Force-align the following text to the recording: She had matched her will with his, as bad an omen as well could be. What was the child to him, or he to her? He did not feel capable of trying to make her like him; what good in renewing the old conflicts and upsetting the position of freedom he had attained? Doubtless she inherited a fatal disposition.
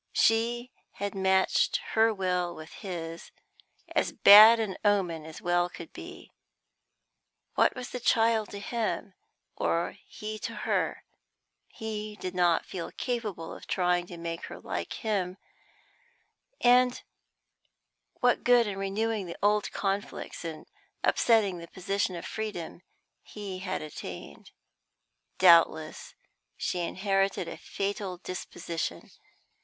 She 0.13 0.71
had 0.93 1.13
matched 1.13 1.79
her 1.91 2.11
will 2.11 2.55
with 2.55 2.71
his, 2.73 3.29
as 3.95 4.11
bad 4.11 4.59
an 4.59 4.75
omen 4.83 5.25
as 5.27 5.43
well 5.43 5.69
could 5.69 5.93
be. 5.93 6.31
What 7.53 7.75
was 7.75 7.91
the 7.91 7.99
child 7.99 8.49
to 8.49 8.57
him, 8.59 9.13
or 9.55 9.97
he 10.07 10.39
to 10.39 10.55
her? 10.55 11.03
He 11.67 12.15
did 12.15 12.33
not 12.33 12.65
feel 12.65 12.91
capable 12.93 13.53
of 13.53 13.67
trying 13.67 14.07
to 14.07 14.17
make 14.17 14.45
her 14.45 14.59
like 14.59 14.91
him; 14.93 15.37
what 16.61 18.43
good 18.43 18.65
in 18.65 18.79
renewing 18.79 19.27
the 19.27 19.37
old 19.43 19.71
conflicts 19.71 20.43
and 20.43 20.65
upsetting 21.03 21.59
the 21.59 21.67
position 21.67 22.15
of 22.15 22.25
freedom 22.25 22.81
he 23.21 23.59
had 23.59 23.83
attained? 23.83 24.49
Doubtless 25.37 26.15
she 26.57 26.79
inherited 26.79 27.47
a 27.47 27.55
fatal 27.55 28.17
disposition. 28.17 29.11